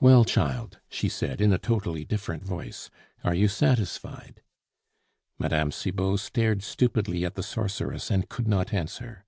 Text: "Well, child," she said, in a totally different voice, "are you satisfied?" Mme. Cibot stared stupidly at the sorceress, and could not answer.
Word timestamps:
"Well, 0.00 0.24
child," 0.24 0.78
she 0.88 1.06
said, 1.10 1.38
in 1.38 1.52
a 1.52 1.58
totally 1.58 2.06
different 2.06 2.42
voice, 2.42 2.88
"are 3.22 3.34
you 3.34 3.46
satisfied?" 3.46 4.40
Mme. 5.38 5.68
Cibot 5.68 6.18
stared 6.18 6.62
stupidly 6.62 7.26
at 7.26 7.34
the 7.34 7.42
sorceress, 7.42 8.10
and 8.10 8.26
could 8.26 8.48
not 8.48 8.72
answer. 8.72 9.26